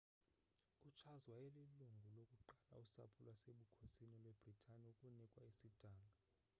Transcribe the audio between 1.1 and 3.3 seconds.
wayelilungu lokuqala usapho